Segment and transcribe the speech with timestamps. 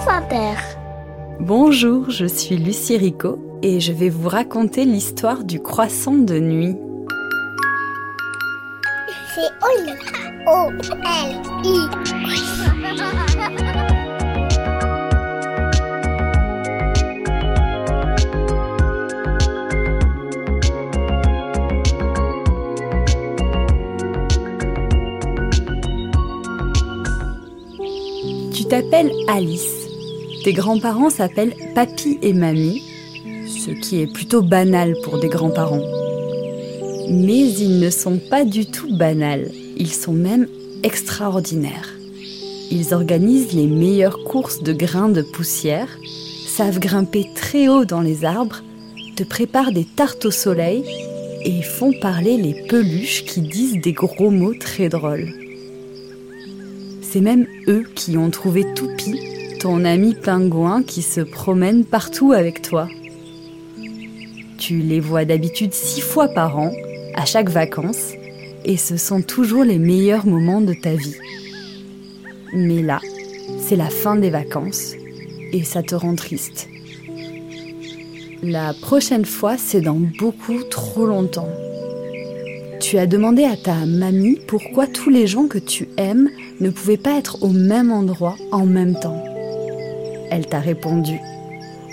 [0.00, 0.54] France Inter.
[1.40, 6.76] Bonjour, je suis Lucie Rico et je vais vous raconter l'histoire du croissant de nuit.
[9.34, 9.92] C'est Oli.
[10.46, 11.80] O-L-I.
[28.54, 29.79] Tu t'appelles Alice.
[30.42, 32.82] Tes grands-parents s'appellent Papy et Mamie,
[33.46, 35.84] ce qui est plutôt banal pour des grands-parents.
[37.10, 40.48] Mais ils ne sont pas du tout banals, ils sont même
[40.82, 41.90] extraordinaires.
[42.70, 45.88] Ils organisent les meilleures courses de grains de poussière,
[46.46, 48.62] savent grimper très haut dans les arbres,
[49.16, 50.84] te préparent des tartes au soleil
[51.44, 55.28] et font parler les peluches qui disent des gros mots très drôles.
[57.02, 59.18] C'est même eux qui ont trouvé Toupie,
[59.60, 62.88] ton ami pingouin qui se promène partout avec toi.
[64.56, 66.72] Tu les vois d'habitude six fois par an,
[67.14, 68.14] à chaque vacances,
[68.64, 71.16] et ce sont toujours les meilleurs moments de ta vie.
[72.54, 73.00] Mais là,
[73.58, 74.94] c'est la fin des vacances,
[75.52, 76.68] et ça te rend triste.
[78.42, 81.50] La prochaine fois, c'est dans beaucoup trop longtemps.
[82.80, 86.30] Tu as demandé à ta mamie pourquoi tous les gens que tu aimes
[86.60, 89.22] ne pouvaient pas être au même endroit en même temps.
[90.30, 91.18] Elle t'a répondu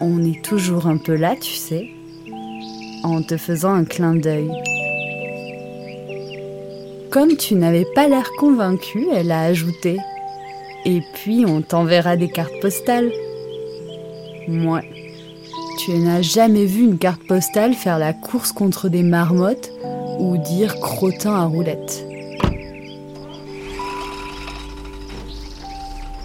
[0.00, 1.88] On est toujours un peu là, tu sais,
[3.02, 4.50] en te faisant un clin d'œil.
[7.10, 9.96] Comme tu n'avais pas l'air convaincu, elle a ajouté
[10.84, 13.10] Et puis on t'enverra des cartes postales.
[14.46, 14.82] Moi,
[15.78, 19.70] tu n'as jamais vu une carte postale faire la course contre des marmottes
[20.18, 22.07] ou dire crottin à roulette.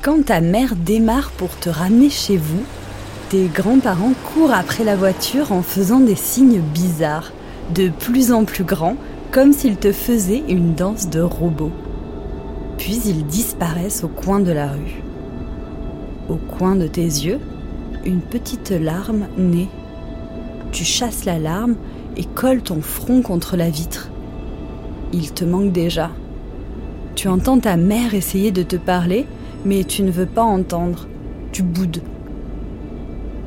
[0.04, 2.64] Quand ta mère démarre pour te ramener chez vous,
[3.30, 7.32] tes grands-parents courent après la voiture en faisant des signes bizarres,
[7.74, 8.98] de plus en plus grands,
[9.32, 11.72] comme s'ils te faisaient une danse de robot.
[12.78, 15.02] Puis ils disparaissent au coin de la rue.
[16.28, 17.40] Au coin de tes yeux,
[18.04, 19.70] une petite larme naît.
[20.74, 21.76] Tu chasses la larme
[22.18, 24.10] et colles ton front contre la vitre.
[25.14, 26.10] Il te manque déjà.
[27.16, 29.26] Tu entends ta mère essayer de te parler,
[29.66, 31.08] mais tu ne veux pas entendre.
[31.52, 32.02] Tu boudes.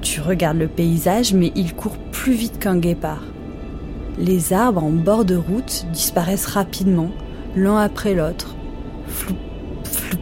[0.00, 3.22] Tu regardes le paysage, mais il court plus vite qu'un guépard.
[4.19, 7.10] Les arbres en bord de route disparaissent rapidement,
[7.55, 8.55] l'un après l'autre.
[9.06, 9.34] Flou,
[9.84, 10.19] flou,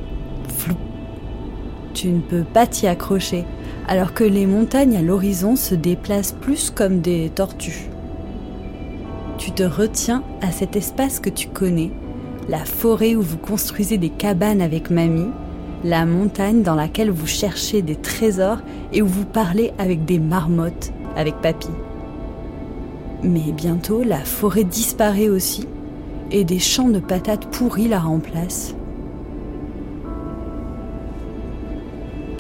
[0.48, 0.74] flou.
[1.92, 3.44] Tu ne peux pas t'y accrocher,
[3.86, 7.88] alors que les montagnes à l'horizon se déplacent plus comme des tortues.
[9.38, 11.90] Tu te retiens à cet espace que tu connais,
[12.48, 15.30] la forêt où vous construisez des cabanes avec mamie,
[15.84, 18.58] la montagne dans laquelle vous cherchez des trésors
[18.92, 21.68] et où vous parlez avec des marmottes avec papy.
[23.22, 25.68] Mais bientôt, la forêt disparaît aussi
[26.30, 28.74] et des champs de patates pourries la remplacent.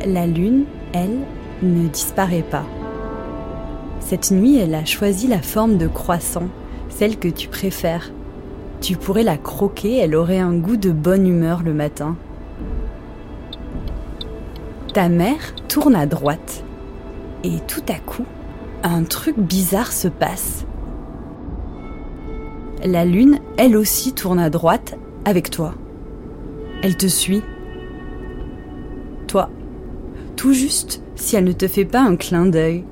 [0.06, 1.18] La lune, elle,
[1.62, 2.64] ne disparaît pas.
[4.00, 6.48] Cette nuit, elle a choisi la forme de croissant,
[6.88, 8.10] celle que tu préfères.
[8.80, 12.16] Tu pourrais la croquer, elle aurait un goût de bonne humeur le matin.
[14.94, 16.64] Ta mère tourne à droite.
[17.42, 18.26] Et tout à coup,
[18.84, 20.66] un truc bizarre se passe.
[22.84, 25.74] La lune, elle aussi, tourne à droite avec toi.
[26.80, 27.42] Elle te suit.
[29.26, 29.50] Toi,
[30.36, 32.84] tout juste si elle ne te fait pas un clin d'œil.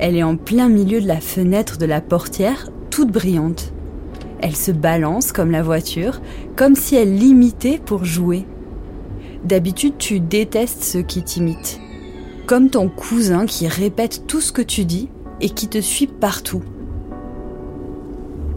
[0.00, 3.72] Elle est en plein milieu de la fenêtre de la portière, toute brillante.
[4.40, 6.20] Elle se balance comme la voiture,
[6.56, 8.44] comme si elle l'imitait pour jouer.
[9.48, 11.80] D'habitude, tu détestes ceux qui t'imitent.
[12.46, 15.08] Comme ton cousin qui répète tout ce que tu dis
[15.40, 16.62] et qui te suit partout.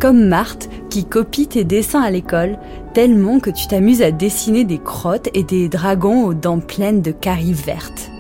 [0.02, 2.60] Comme Marthe qui copie tes dessins à l'école
[2.94, 7.12] tellement que tu t'amuses à dessiner des crottes et des dragons aux dents pleines de
[7.12, 8.12] caries vertes.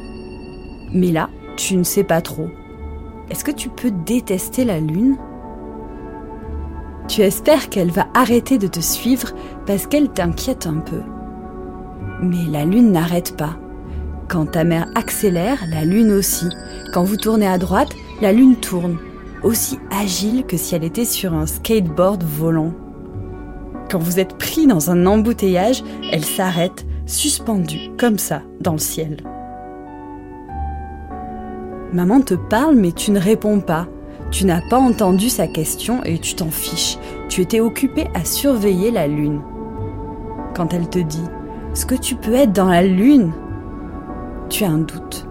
[0.94, 2.48] Mais là, tu ne sais pas trop.
[3.30, 5.18] Est-ce que tu peux détester la lune?
[7.10, 9.34] Tu espères qu'elle va arrêter de te suivre
[9.66, 11.02] parce qu'elle t'inquiète un peu.
[12.22, 13.58] Mais la lune n'arrête pas.
[14.28, 16.46] Quand ta mère accélère, la lune aussi.
[16.94, 18.98] Quand vous tournez à droite, la lune tourne,
[19.44, 22.74] aussi agile que si elle était sur un skateboard volant.
[23.90, 29.18] Quand vous êtes pris dans un embouteillage, elle s'arrête, suspendue, comme ça, dans le ciel.
[31.92, 33.88] Maman te parle mais tu ne réponds pas.
[34.32, 36.98] Tu n'as pas entendu sa question et tu t'en fiches.
[37.28, 39.42] Tu étais occupé à surveiller la lune.
[40.56, 41.26] Quand elle te dit
[41.74, 43.32] ce que tu peux être dans la lune,
[44.50, 45.28] tu as un doute.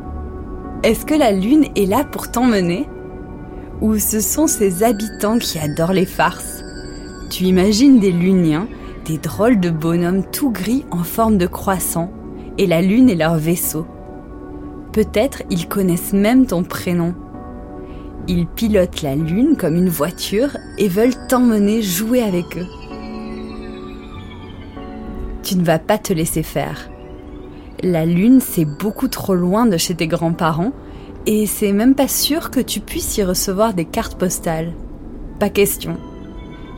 [0.82, 2.88] Est-ce que la Lune est là pour t'emmener?
[3.82, 6.64] Ou ce sont ses habitants qui adorent les farces?
[7.30, 8.66] Tu imagines des Luniens,
[9.04, 12.10] des drôles de bonhommes tout gris en forme de croissant,
[12.56, 13.86] et la Lune est leur vaisseau.
[14.92, 17.14] Peut-être ils connaissent même ton prénom.
[18.26, 22.66] Ils pilotent la Lune comme une voiture et veulent t'emmener jouer avec eux.
[25.50, 26.88] Tu ne vas pas te laisser faire.
[27.82, 30.70] La Lune, c'est beaucoup trop loin de chez tes grands-parents
[31.26, 34.72] et c'est même pas sûr que tu puisses y recevoir des cartes postales.
[35.40, 35.96] Pas question.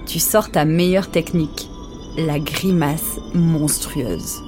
[0.07, 1.69] Tu sors ta meilleure technique,
[2.17, 4.41] la grimace monstrueuse.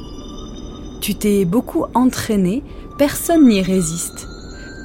[1.03, 2.63] Tu t'es beaucoup entraîné,
[2.97, 4.27] personne n'y résiste.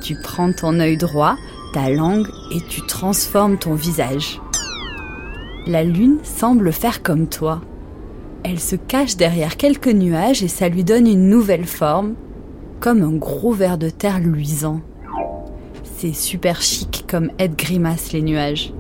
[0.04, 1.38] Tu prends ton œil droit,
[1.74, 4.42] ta langue et tu transformes ton visage.
[5.66, 7.62] La lune semble faire comme toi.
[8.44, 12.16] Elle se cache derrière quelques nuages et ça lui donne une nouvelle forme,
[12.80, 14.82] comme un gros ver de terre luisant.
[15.84, 18.74] C'est super chic comme aide grimace les nuages.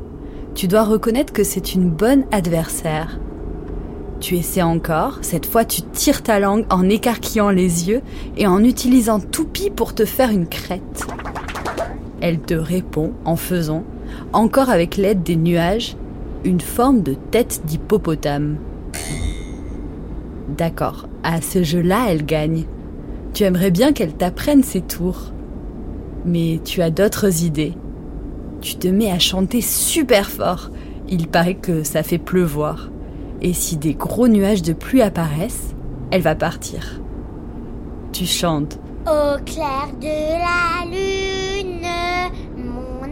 [0.55, 3.19] Tu dois reconnaître que c'est une bonne adversaire.
[4.21, 8.01] Tu essaies encore, cette fois tu tires ta langue en écarquillant les yeux
[8.37, 11.05] et en utilisant toupie pour te faire une crête.
[12.21, 13.83] Elle te répond en faisant,
[14.33, 15.95] encore avec l'aide des nuages,
[16.43, 18.57] une forme de tête d'hippopotame.
[20.59, 22.65] D'accord, à ce jeu-là, elle gagne.
[23.33, 25.31] Tu aimerais bien qu'elle t'apprenne ses tours.
[26.25, 27.75] Mais tu as d'autres idées.
[28.59, 30.69] Tu te mets à chanter super fort.
[31.07, 32.89] Il paraît que ça fait pleuvoir.
[33.41, 35.75] Et si des gros nuages de pluie apparaissent,
[36.11, 36.99] elle va partir.
[38.11, 38.79] Tu chantes.
[39.05, 40.07] Au clair de
[40.41, 41.87] la lune,
[42.57, 43.05] mon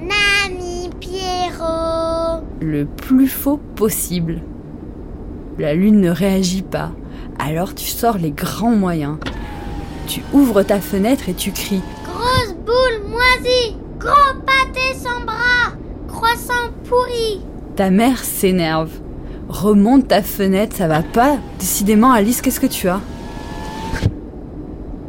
[0.45, 2.43] ami Pierrot.
[2.59, 4.41] Le plus faux possible.
[5.57, 6.91] La lune ne réagit pas.
[7.47, 9.19] Alors tu sors les grands moyens.
[10.05, 15.71] Tu ouvres ta fenêtre et tu cries Grosse boule moisie, gros pâté sans bras,
[16.09, 17.39] croissant pourri.
[17.77, 18.91] Ta mère s'énerve.
[19.47, 21.38] Remonte ta fenêtre, ça va pas.
[21.57, 22.99] Décidément, Alice, qu'est-ce que tu as?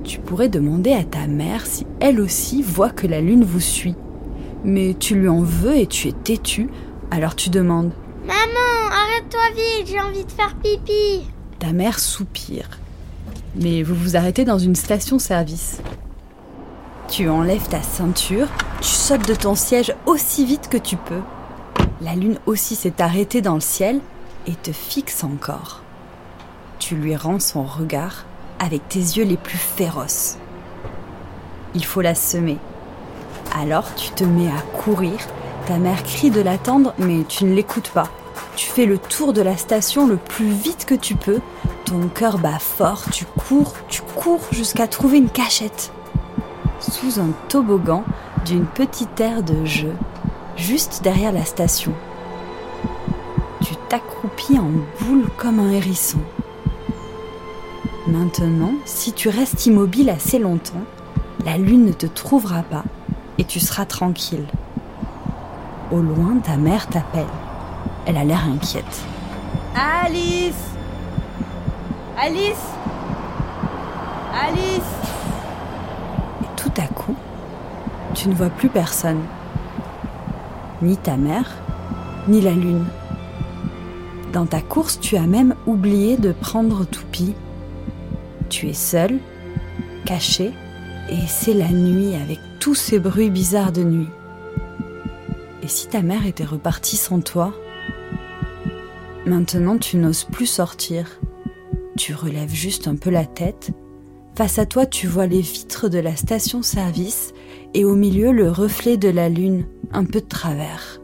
[0.05, 3.97] Tu pourrais demander à ta mère si elle aussi voit que la lune vous suit.
[4.63, 6.71] Mais tu lui en veux et tu es têtu,
[7.11, 7.91] alors tu demandes.
[8.25, 11.29] Maman, arrête-toi vite, j'ai envie de faire pipi.
[11.59, 12.69] Ta mère soupire.
[13.57, 15.81] Mais vous vous arrêtez dans une station-service.
[17.09, 18.47] Tu enlèves ta ceinture,
[18.81, 21.23] tu sautes de ton siège aussi vite que tu peux.
[22.01, 24.01] La lune aussi s'est arrêtée dans le ciel
[24.47, 25.83] et te fixe encore.
[26.79, 28.25] Tu lui rends son regard
[28.61, 30.37] avec tes yeux les plus féroces.
[31.75, 32.59] Il faut la semer.
[33.59, 35.19] Alors tu te mets à courir,
[35.67, 38.11] ta mère crie de l'attendre mais tu ne l'écoutes pas.
[38.57, 41.41] Tu fais le tour de la station le plus vite que tu peux,
[41.85, 45.93] ton cœur bat fort, tu cours, tu cours jusqu'à trouver une cachette.
[46.81, 48.05] Sous un toboggan
[48.45, 49.93] d'une petite aire de jeu,
[50.57, 51.93] juste derrière la station.
[53.63, 54.71] Tu t'accroupis en
[55.01, 56.19] boule comme un hérisson.
[58.07, 60.85] Maintenant, si tu restes immobile assez longtemps,
[61.45, 62.85] la lune ne te trouvera pas
[63.39, 64.47] et tu seras tranquille.
[65.91, 67.27] Au loin, ta mère t'appelle.
[68.09, 69.05] Elle a l'air inquiète.
[69.77, 70.55] Alice
[72.19, 72.67] Alice
[74.35, 74.93] Alice
[76.41, 77.15] Et tout à coup,
[78.15, 79.21] tu ne vois plus personne.
[80.81, 81.51] Ni ta mère,
[82.29, 82.87] ni la lune.
[84.33, 87.35] Dans ta course, tu as même oublié de prendre Toupie.
[88.49, 89.19] Tu es seul,
[90.07, 90.55] caché,
[91.11, 94.09] et c'est la nuit avec tous ces bruits bizarres de nuit.
[95.63, 97.53] Et si ta mère était repartie sans toi
[99.29, 101.21] Maintenant, tu n'oses plus sortir.
[101.99, 103.73] Tu relèves juste un peu la tête.
[104.35, 107.35] Face à toi, tu vois les vitres de la station-service
[107.75, 111.03] et au milieu le reflet de la lune, un peu de travers.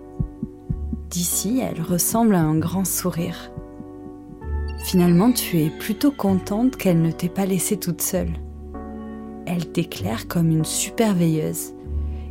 [1.11, 3.53] D'ici, elle ressemble à un grand sourire.
[4.85, 8.33] Finalement, tu es plutôt contente qu'elle ne t'ait pas laissée toute seule.
[9.45, 11.75] Elle t'éclaire comme une super veilleuse.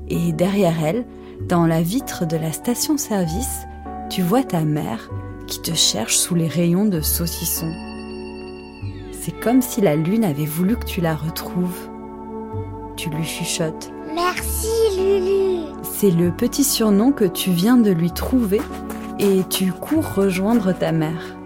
[0.10, 1.06] Et derrière elle,
[1.48, 3.68] dans la vitre de la station-service,
[4.10, 5.12] tu vois ta mère
[5.48, 7.72] qui te cherche sous les rayons de saucisson.
[9.12, 11.90] C'est comme si la lune avait voulu que tu la retrouves.
[12.98, 13.92] Tu lui chuchotes.
[14.14, 15.62] Merci Lulu.
[15.82, 18.62] C'est le petit surnom que tu viens de lui trouver
[19.20, 21.38] et tu cours rejoindre ta mère.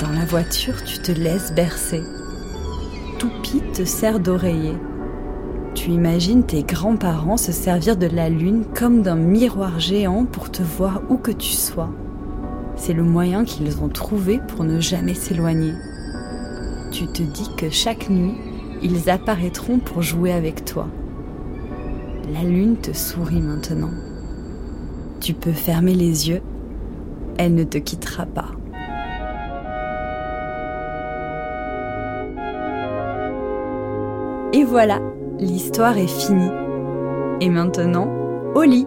[0.00, 2.02] Dans la voiture, tu te laisses bercer.
[3.18, 4.74] Toupie te sert d'oreiller.
[5.74, 10.62] Tu imagines tes grands-parents se servir de la lune comme d'un miroir géant pour te
[10.62, 11.90] voir où que tu sois.
[12.76, 15.72] C'est le moyen qu'ils ont trouvé pour ne jamais s'éloigner.
[16.92, 18.34] Tu te dis que chaque nuit,
[18.82, 20.88] ils apparaîtront pour jouer avec toi.
[22.32, 23.92] La lune te sourit maintenant.
[25.20, 26.42] Tu peux fermer les yeux,
[27.38, 28.50] elle ne te quittera pas.
[34.52, 35.00] Et voilà,
[35.38, 36.50] l'histoire est finie.
[37.40, 38.08] Et maintenant,
[38.54, 38.86] au lit.